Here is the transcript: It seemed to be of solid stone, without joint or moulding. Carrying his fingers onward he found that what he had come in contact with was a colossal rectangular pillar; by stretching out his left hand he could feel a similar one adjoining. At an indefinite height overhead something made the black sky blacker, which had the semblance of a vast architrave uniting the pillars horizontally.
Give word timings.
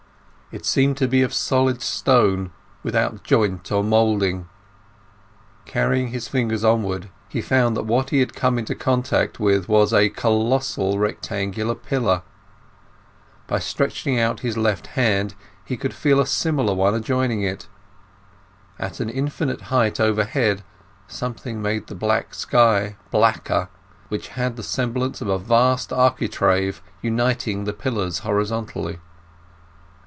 It 0.51 0.65
seemed 0.65 0.97
to 0.97 1.07
be 1.07 1.21
of 1.21 1.33
solid 1.33 1.81
stone, 1.81 2.51
without 2.83 3.23
joint 3.23 3.71
or 3.71 3.85
moulding. 3.85 4.49
Carrying 5.63 6.09
his 6.09 6.27
fingers 6.27 6.61
onward 6.61 7.09
he 7.29 7.41
found 7.41 7.77
that 7.77 7.85
what 7.85 8.09
he 8.09 8.19
had 8.19 8.33
come 8.33 8.59
in 8.59 8.65
contact 8.65 9.39
with 9.39 9.69
was 9.69 9.93
a 9.93 10.09
colossal 10.09 10.99
rectangular 10.99 11.73
pillar; 11.73 12.21
by 13.47 13.59
stretching 13.59 14.19
out 14.19 14.41
his 14.41 14.57
left 14.57 14.87
hand 14.87 15.35
he 15.63 15.77
could 15.77 15.93
feel 15.93 16.19
a 16.19 16.27
similar 16.27 16.73
one 16.73 16.95
adjoining. 16.95 17.47
At 17.47 18.99
an 18.99 19.09
indefinite 19.09 19.61
height 19.61 20.01
overhead 20.01 20.63
something 21.07 21.61
made 21.61 21.87
the 21.87 21.95
black 21.95 22.33
sky 22.33 22.97
blacker, 23.09 23.69
which 24.09 24.27
had 24.27 24.57
the 24.57 24.63
semblance 24.63 25.21
of 25.21 25.29
a 25.29 25.39
vast 25.39 25.93
architrave 25.93 26.81
uniting 27.01 27.63
the 27.63 27.71
pillars 27.71 28.19
horizontally. 28.27 28.99